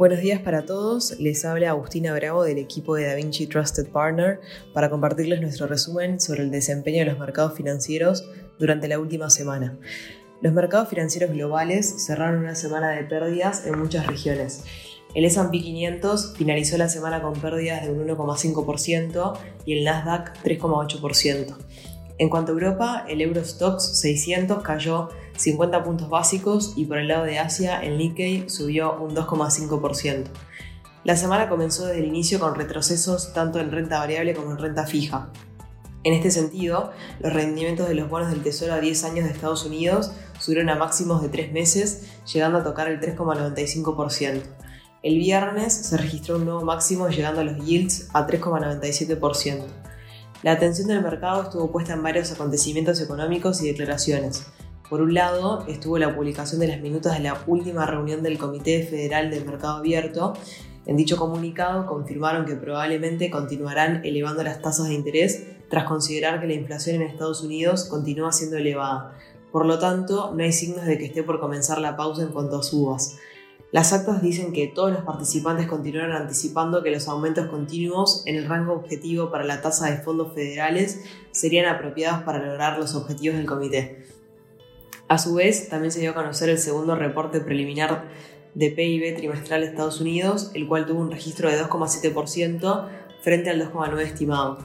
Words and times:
Buenos 0.00 0.20
días 0.20 0.40
para 0.40 0.64
todos, 0.64 1.20
les 1.20 1.44
habla 1.44 1.68
Agustina 1.68 2.14
Bravo 2.14 2.42
del 2.42 2.56
equipo 2.56 2.94
de 2.94 3.04
DaVinci 3.04 3.46
Trusted 3.46 3.88
Partner 3.88 4.40
para 4.72 4.88
compartirles 4.88 5.42
nuestro 5.42 5.66
resumen 5.66 6.18
sobre 6.18 6.42
el 6.42 6.50
desempeño 6.50 7.00
de 7.00 7.10
los 7.10 7.18
mercados 7.18 7.52
financieros 7.52 8.26
durante 8.58 8.88
la 8.88 8.98
última 8.98 9.28
semana. 9.28 9.78
Los 10.40 10.54
mercados 10.54 10.88
financieros 10.88 11.32
globales 11.32 12.06
cerraron 12.06 12.40
una 12.40 12.54
semana 12.54 12.92
de 12.92 13.04
pérdidas 13.04 13.66
en 13.66 13.78
muchas 13.78 14.06
regiones. 14.06 14.64
El 15.14 15.26
S&P 15.26 15.60
500 15.60 16.32
finalizó 16.34 16.78
la 16.78 16.88
semana 16.88 17.20
con 17.20 17.34
pérdidas 17.34 17.82
de 17.82 17.92
un 17.92 18.08
1,5% 18.08 19.38
y 19.66 19.76
el 19.76 19.84
Nasdaq 19.84 20.42
3,8%. 20.42 21.56
En 22.20 22.28
cuanto 22.28 22.52
a 22.52 22.54
Europa, 22.54 23.06
el 23.08 23.22
Eurostox 23.22 23.98
600 23.98 24.62
cayó 24.62 25.08
50 25.38 25.82
puntos 25.82 26.10
básicos 26.10 26.74
y 26.76 26.84
por 26.84 26.98
el 26.98 27.08
lado 27.08 27.24
de 27.24 27.38
Asia 27.38 27.80
el 27.80 27.96
Nikkei 27.96 28.50
subió 28.50 28.94
un 29.00 29.16
2,5%. 29.16 30.26
La 31.02 31.16
semana 31.16 31.48
comenzó 31.48 31.86
desde 31.86 32.00
el 32.00 32.08
inicio 32.08 32.38
con 32.38 32.56
retrocesos 32.56 33.32
tanto 33.32 33.58
en 33.58 33.70
renta 33.70 34.00
variable 34.00 34.34
como 34.34 34.50
en 34.50 34.58
renta 34.58 34.86
fija. 34.86 35.30
En 36.04 36.12
este 36.12 36.30
sentido, 36.30 36.92
los 37.20 37.32
rendimientos 37.32 37.88
de 37.88 37.94
los 37.94 38.10
bonos 38.10 38.28
del 38.30 38.42
Tesoro 38.42 38.74
a 38.74 38.80
10 38.80 39.04
años 39.04 39.24
de 39.24 39.32
Estados 39.32 39.64
Unidos 39.64 40.12
subieron 40.38 40.68
a 40.68 40.74
máximos 40.74 41.22
de 41.22 41.30
3 41.30 41.52
meses, 41.52 42.10
llegando 42.30 42.58
a 42.58 42.64
tocar 42.64 42.88
el 42.88 43.00
3,95%. 43.00 44.42
El 45.02 45.16
viernes 45.16 45.72
se 45.72 45.96
registró 45.96 46.36
un 46.36 46.44
nuevo 46.44 46.60
máximo 46.60 47.08
llegando 47.08 47.40
a 47.40 47.44
los 47.44 47.64
yields 47.64 48.10
a 48.12 48.26
3,97%. 48.26 49.89
La 50.42 50.52
atención 50.52 50.88
del 50.88 51.02
mercado 51.02 51.42
estuvo 51.42 51.70
puesta 51.70 51.92
en 51.92 52.02
varios 52.02 52.32
acontecimientos 52.32 52.98
económicos 53.02 53.60
y 53.60 53.68
declaraciones. 53.68 54.46
Por 54.88 55.02
un 55.02 55.12
lado, 55.12 55.66
estuvo 55.68 55.98
la 55.98 56.16
publicación 56.16 56.60
de 56.60 56.68
las 56.68 56.80
minutas 56.80 57.12
de 57.12 57.20
la 57.20 57.36
última 57.46 57.84
reunión 57.84 58.22
del 58.22 58.38
Comité 58.38 58.82
Federal 58.84 59.30
del 59.30 59.44
Mercado 59.44 59.76
Abierto. 59.76 60.32
En 60.86 60.96
dicho 60.96 61.18
comunicado 61.18 61.84
confirmaron 61.84 62.46
que 62.46 62.54
probablemente 62.54 63.30
continuarán 63.30 64.00
elevando 64.02 64.42
las 64.42 64.62
tasas 64.62 64.88
de 64.88 64.94
interés 64.94 65.44
tras 65.68 65.84
considerar 65.84 66.40
que 66.40 66.46
la 66.46 66.54
inflación 66.54 66.96
en 66.96 67.02
Estados 67.02 67.42
Unidos 67.42 67.84
continúa 67.84 68.32
siendo 68.32 68.56
elevada. 68.56 69.12
Por 69.52 69.66
lo 69.66 69.78
tanto, 69.78 70.32
no 70.34 70.42
hay 70.42 70.52
signos 70.52 70.86
de 70.86 70.96
que 70.96 71.04
esté 71.04 71.22
por 71.22 71.38
comenzar 71.38 71.78
la 71.78 71.98
pausa 71.98 72.22
en 72.22 72.32
cuanto 72.32 72.58
a 72.58 72.62
subas. 72.62 73.18
Las 73.72 73.92
actas 73.92 74.20
dicen 74.20 74.52
que 74.52 74.66
todos 74.66 74.90
los 74.90 75.04
participantes 75.04 75.68
continuaron 75.68 76.16
anticipando 76.16 76.82
que 76.82 76.90
los 76.90 77.06
aumentos 77.06 77.46
continuos 77.46 78.24
en 78.26 78.34
el 78.34 78.48
rango 78.48 78.72
objetivo 78.72 79.30
para 79.30 79.44
la 79.44 79.62
tasa 79.62 79.88
de 79.88 79.98
fondos 79.98 80.34
federales 80.34 81.04
serían 81.30 81.66
apropiados 81.66 82.24
para 82.24 82.44
lograr 82.44 82.78
los 82.78 82.96
objetivos 82.96 83.36
del 83.36 83.46
comité. 83.46 84.04
A 85.06 85.18
su 85.18 85.34
vez, 85.34 85.68
también 85.68 85.92
se 85.92 86.00
dio 86.00 86.10
a 86.10 86.14
conocer 86.14 86.48
el 86.48 86.58
segundo 86.58 86.96
reporte 86.96 87.40
preliminar 87.40 88.08
de 88.54 88.70
PIB 88.70 89.16
trimestral 89.16 89.60
de 89.60 89.68
Estados 89.68 90.00
Unidos, 90.00 90.50
el 90.54 90.66
cual 90.66 90.86
tuvo 90.86 91.00
un 91.00 91.12
registro 91.12 91.48
de 91.48 91.62
2,7% 91.62 92.88
frente 93.22 93.50
al 93.50 93.60
2,9% 93.60 94.00
estimado. 94.00 94.58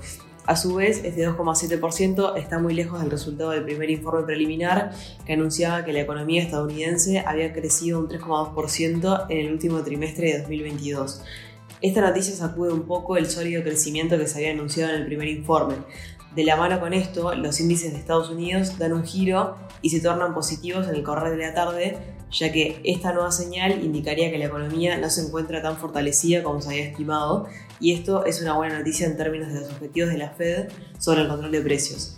A 0.47 0.55
su 0.55 0.75
vez, 0.75 1.03
este 1.03 1.27
2,7% 1.27 2.37
está 2.37 2.59
muy 2.59 2.75
lejos 2.75 3.01
del 3.01 3.09
resultado 3.09 3.49
del 3.49 3.63
primer 3.63 3.89
informe 3.89 4.25
preliminar 4.25 4.91
que 5.25 5.33
anunciaba 5.33 5.83
que 5.83 5.91
la 5.91 6.01
economía 6.01 6.43
estadounidense 6.43 7.19
había 7.19 7.51
crecido 7.51 7.99
un 7.99 8.07
3,2% 8.07 9.25
en 9.29 9.37
el 9.39 9.51
último 9.51 9.81
trimestre 9.81 10.33
de 10.33 10.41
2022. 10.41 11.23
Esta 11.81 12.01
noticia 12.01 12.35
sacude 12.35 12.71
un 12.71 12.83
poco 12.83 13.17
el 13.17 13.27
sólido 13.27 13.63
crecimiento 13.63 14.17
que 14.19 14.27
se 14.27 14.37
había 14.37 14.51
anunciado 14.51 14.93
en 14.93 15.01
el 15.01 15.07
primer 15.07 15.27
informe. 15.27 15.75
De 16.35 16.43
la 16.43 16.57
mano 16.57 16.81
con 16.81 16.93
esto, 16.93 17.33
los 17.33 17.61
índices 17.61 17.93
de 17.93 17.99
Estados 17.99 18.29
Unidos 18.29 18.77
dan 18.77 18.91
un 18.91 19.05
giro 19.05 19.55
y 19.81 19.91
se 19.91 20.01
tornan 20.01 20.33
positivos 20.33 20.85
en 20.89 20.95
el 20.95 21.03
correr 21.03 21.37
de 21.37 21.45
la 21.45 21.53
tarde, 21.53 21.97
ya 22.29 22.51
que 22.51 22.81
esta 22.83 23.13
nueva 23.13 23.31
señal 23.31 23.81
indicaría 23.85 24.29
que 24.29 24.37
la 24.37 24.45
economía 24.45 24.97
no 24.97 25.09
se 25.09 25.21
encuentra 25.21 25.61
tan 25.61 25.77
fortalecida 25.77 26.43
como 26.43 26.61
se 26.61 26.71
había 26.71 26.87
estimado, 26.87 27.47
y 27.79 27.93
esto 27.93 28.25
es 28.25 28.41
una 28.41 28.53
buena 28.53 28.79
noticia 28.79 29.07
en 29.07 29.15
términos 29.15 29.53
de 29.53 29.61
los 29.61 29.69
objetivos 29.69 30.09
de 30.09 30.17
la 30.17 30.31
Fed 30.31 30.67
sobre 30.99 31.21
el 31.21 31.29
control 31.29 31.53
de 31.53 31.61
precios. 31.61 32.17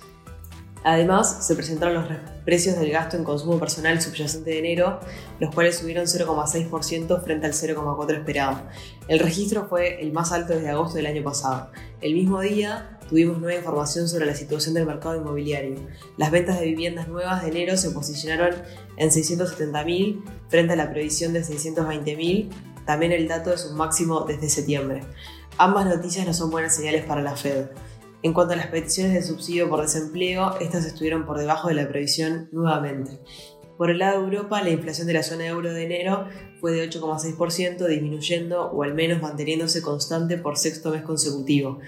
Además, 0.89 1.45
se 1.45 1.53
presentaron 1.53 1.95
los 1.95 2.05
precios 2.45 2.79
del 2.79 2.91
gasto 2.91 3.17
en 3.17 3.25
consumo 3.25 3.59
personal 3.59 4.01
subyacente 4.01 4.51
de 4.51 4.59
enero, 4.59 5.01
los 5.37 5.53
cuales 5.53 5.75
subieron 5.75 6.05
0,6% 6.05 7.21
frente 7.25 7.45
al 7.45 7.51
0,4% 7.51 8.17
esperado. 8.19 8.61
El 9.09 9.19
registro 9.19 9.67
fue 9.67 10.01
el 10.01 10.13
más 10.13 10.31
alto 10.31 10.53
desde 10.53 10.69
agosto 10.69 10.95
del 10.95 11.07
año 11.07 11.25
pasado. 11.25 11.71
El 11.99 12.13
mismo 12.13 12.39
día, 12.39 12.97
tuvimos 13.09 13.37
nueva 13.37 13.59
información 13.59 14.07
sobre 14.07 14.27
la 14.27 14.33
situación 14.33 14.75
del 14.75 14.85
mercado 14.85 15.17
inmobiliario. 15.17 15.75
Las 16.15 16.31
ventas 16.31 16.57
de 16.57 16.67
viviendas 16.67 17.09
nuevas 17.09 17.41
de 17.41 17.49
enero 17.49 17.75
se 17.75 17.91
posicionaron 17.91 18.55
en 18.95 19.09
670.000 19.09 20.23
frente 20.47 20.71
a 20.71 20.77
la 20.77 20.89
previsión 20.89 21.33
de 21.33 21.43
620.000. 21.43 22.49
También 22.85 23.11
el 23.11 23.27
dato 23.27 23.53
es 23.53 23.65
un 23.65 23.75
máximo 23.75 24.21
desde 24.21 24.47
septiembre. 24.47 25.01
Ambas 25.57 25.85
noticias 25.85 26.25
no 26.25 26.33
son 26.33 26.49
buenas 26.49 26.73
señales 26.73 27.03
para 27.03 27.21
la 27.21 27.35
Fed. 27.35 27.65
En 28.27 28.33
cuanto 28.33 28.55
a 28.55 28.57
las 28.57 28.67
peticiones 28.67 29.13
de 29.13 29.23
subsidio 29.23 29.69
por 29.69 29.81
desempleo, 29.81 30.59
estas 30.59 30.83
estuvieron 30.83 31.25
por 31.25 31.37
debajo 31.37 31.69
de 31.69 31.75
la 31.75 31.87
previsión 31.87 32.49
nuevamente. 32.51 33.21
Por 33.77 33.89
el 33.89 33.99
lado 33.99 34.19
de 34.19 34.25
Europa, 34.25 34.61
la 34.61 34.69
inflación 34.69 35.07
de 35.07 35.13
la 35.13 35.23
zona 35.23 35.47
euro 35.47 35.71
de 35.71 35.85
enero 35.85 36.27
fue 36.59 36.73
de 36.73 36.89
8,6%, 36.89 37.87
disminuyendo 37.87 38.69
o 38.69 38.83
al 38.83 38.93
menos 38.95 39.21
manteniéndose 39.21 39.81
constante 39.81 40.37
por 40.37 40.57
sexto 40.57 40.91
mes 40.91 41.03
consecutivo. 41.03 41.79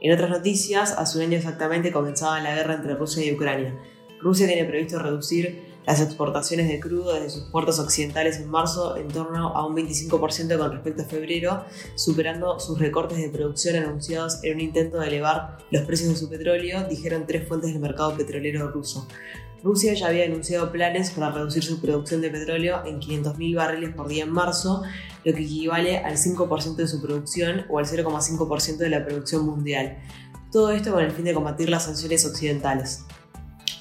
En 0.00 0.12
otras 0.12 0.30
noticias, 0.30 0.92
hace 0.96 1.18
un 1.18 1.24
año 1.24 1.36
exactamente 1.36 1.90
comenzaba 1.90 2.40
la 2.40 2.54
guerra 2.54 2.74
entre 2.74 2.94
Rusia 2.94 3.26
y 3.26 3.32
Ucrania. 3.32 3.76
Rusia 4.20 4.46
tiene 4.46 4.66
previsto 4.66 5.00
reducir 5.00 5.64
las 5.88 6.02
exportaciones 6.02 6.68
de 6.68 6.80
crudo 6.80 7.14
desde 7.14 7.30
sus 7.30 7.44
puertos 7.44 7.78
occidentales 7.78 8.36
en 8.36 8.50
marzo 8.50 8.98
en 8.98 9.08
torno 9.08 9.56
a 9.56 9.66
un 9.66 9.74
25% 9.74 10.58
con 10.58 10.70
respecto 10.70 11.02
a 11.02 11.06
febrero, 11.06 11.64
superando 11.94 12.60
sus 12.60 12.78
recortes 12.78 13.16
de 13.16 13.30
producción 13.30 13.74
anunciados 13.76 14.40
en 14.42 14.56
un 14.56 14.60
intento 14.60 14.98
de 14.98 15.06
elevar 15.06 15.56
los 15.70 15.86
precios 15.86 16.10
de 16.10 16.16
su 16.16 16.28
petróleo, 16.28 16.86
dijeron 16.86 17.24
tres 17.26 17.48
fuentes 17.48 17.72
del 17.72 17.80
mercado 17.80 18.14
petrolero 18.14 18.70
ruso. 18.70 19.08
Rusia 19.62 19.94
ya 19.94 20.08
había 20.08 20.26
anunciado 20.26 20.70
planes 20.70 21.10
para 21.10 21.30
reducir 21.30 21.64
su 21.64 21.80
producción 21.80 22.20
de 22.20 22.28
petróleo 22.28 22.84
en 22.84 23.00
500.000 23.00 23.56
barriles 23.56 23.94
por 23.94 24.08
día 24.08 24.24
en 24.24 24.30
marzo, 24.30 24.82
lo 25.24 25.32
que 25.32 25.42
equivale 25.42 25.96
al 25.96 26.18
5% 26.18 26.76
de 26.76 26.86
su 26.86 27.00
producción 27.00 27.64
o 27.70 27.78
al 27.78 27.86
0,5% 27.86 28.76
de 28.76 28.90
la 28.90 29.06
producción 29.06 29.46
mundial. 29.46 29.96
Todo 30.52 30.70
esto 30.70 30.92
con 30.92 31.02
el 31.02 31.12
fin 31.12 31.24
de 31.24 31.32
combatir 31.32 31.70
las 31.70 31.86
sanciones 31.86 32.26
occidentales. 32.26 33.06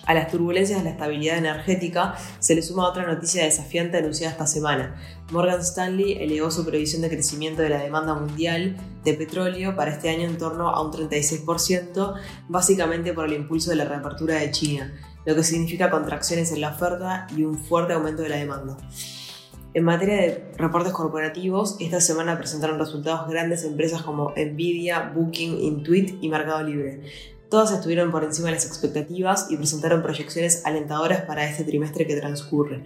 A 0.07 0.13
las 0.13 0.31
turbulencias 0.31 0.79
de 0.79 0.85
la 0.85 0.91
estabilidad 0.91 1.37
energética 1.37 2.15
se 2.39 2.55
le 2.55 2.61
suma 2.61 2.87
otra 2.87 3.05
noticia 3.05 3.43
desafiante 3.43 3.97
anunciada 3.97 4.31
esta 4.31 4.47
semana. 4.47 4.95
Morgan 5.31 5.59
Stanley 5.59 6.13
elevó 6.13 6.49
su 6.49 6.65
previsión 6.65 7.01
de 7.01 7.09
crecimiento 7.09 7.61
de 7.61 7.67
la 7.67 7.83
demanda 7.83 8.13
mundial 8.15 8.77
de 9.03 9.13
petróleo 9.15 9.75
para 9.75 9.91
este 9.91 10.09
año 10.09 10.23
en 10.23 10.37
torno 10.37 10.69
a 10.69 10.81
un 10.81 10.93
36%, 10.93 12.15
básicamente 12.47 13.11
por 13.11 13.25
el 13.25 13.33
impulso 13.33 13.69
de 13.69 13.75
la 13.75 13.83
reapertura 13.83 14.35
de 14.35 14.49
China, 14.51 14.93
lo 15.25 15.35
que 15.35 15.43
significa 15.43 15.89
contracciones 15.89 16.53
en 16.53 16.61
la 16.61 16.69
oferta 16.69 17.27
y 17.35 17.43
un 17.43 17.59
fuerte 17.59 17.91
aumento 17.91 18.21
de 18.21 18.29
la 18.29 18.37
demanda. 18.37 18.77
En 19.73 19.83
materia 19.83 20.15
de 20.15 20.51
reportes 20.57 20.93
corporativos, 20.93 21.75
esta 21.81 21.99
semana 21.99 22.37
presentaron 22.37 22.79
resultados 22.79 23.29
grandes 23.29 23.65
empresas 23.65 24.03
como 24.03 24.33
Nvidia, 24.37 25.11
Booking, 25.13 25.59
Intuit 25.59 26.17
y 26.21 26.29
Mercado 26.29 26.63
Libre. 26.63 27.01
Todas 27.49 27.71
estuvieron 27.71 28.11
por 28.11 28.25
encima 28.25 28.47
de 28.49 28.55
las 28.55 28.65
expectativas 28.65 29.47
y 29.49 29.55
presentaron 29.55 30.01
proyecciones 30.01 30.65
alentadoras 30.65 31.21
para 31.21 31.49
este 31.49 31.63
trimestre 31.63 32.05
que 32.05 32.17
transcurre. 32.17 32.83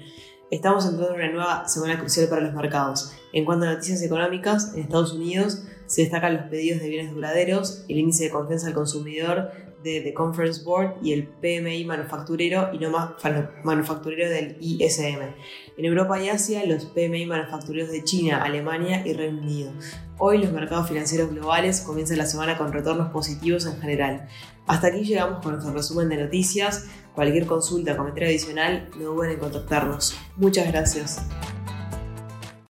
Estamos 0.52 0.86
entrando 0.86 1.16
en 1.16 1.22
una 1.22 1.32
nueva 1.32 1.68
semana 1.68 1.98
crucial 1.98 2.28
para 2.28 2.42
los 2.42 2.54
mercados. 2.54 3.12
En 3.34 3.46
cuanto 3.46 3.66
a 3.66 3.74
noticias 3.74 4.04
económicas, 4.04 4.74
en 4.76 4.82
Estados 4.82 5.14
Unidos 5.14 5.64
se 5.92 6.04
destacan 6.04 6.38
los 6.38 6.44
pedidos 6.44 6.80
de 6.80 6.88
bienes 6.88 7.14
duraderos, 7.14 7.84
el 7.90 7.98
índice 7.98 8.24
de 8.24 8.30
confianza 8.30 8.68
al 8.68 8.74
consumidor 8.74 9.52
de 9.84 10.00
The 10.00 10.14
Conference 10.14 10.64
Board 10.64 10.94
y 11.04 11.12
el 11.12 11.28
PMI 11.28 11.84
manufacturero 11.84 12.70
y 12.72 12.78
no 12.78 12.92
más 12.92 13.12
manufacturero 13.66 14.30
del 14.30 14.56
ISM. 14.62 15.20
En 15.76 15.86
Europa 15.86 16.24
y 16.24 16.30
Asia, 16.30 16.66
los 16.66 16.86
PMI 16.86 17.26
manufactureros 17.26 17.92
de 17.92 18.06
China, 18.06 18.42
Alemania 18.42 19.06
y 19.06 19.12
Reino 19.12 19.42
Unido. 19.42 19.74
Hoy 20.18 20.38
los 20.38 20.54
mercados 20.54 20.88
financieros 20.88 21.30
globales 21.30 21.82
comienzan 21.82 22.20
la 22.20 22.26
semana 22.26 22.58
con 22.58 22.72
retornos 22.72 23.12
positivos 23.12 23.66
en 23.66 23.82
general. 23.82 24.30
Hasta 24.68 24.88
aquí 24.88 25.04
llegamos 25.04 25.44
con 25.44 25.52
nuestro 25.52 25.74
resumen 25.74 26.08
de 26.08 26.24
noticias. 26.24 26.86
Cualquier 27.14 27.48
consulta 27.48 27.96
o 27.96 27.98
comentario 27.98 28.30
adicional, 28.30 28.90
no 28.98 29.08
duden 29.08 29.32
en 29.32 29.40
contactarnos. 29.40 30.16
Muchas 30.38 30.72
gracias. 30.72 31.22